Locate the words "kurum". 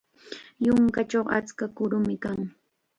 1.75-2.05